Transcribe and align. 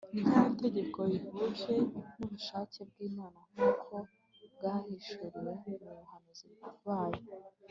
ryari 0.19 0.47
itegeko 0.53 0.99
rihuje 1.11 1.73
n'ubushake 2.17 2.79
bw'imana 2.89 3.39
nk'uko 3.51 3.95
bwahishuriwe 4.53 5.51
mu 5.65 5.75
bahanuzi 5.95 6.47
bayo 6.85 7.21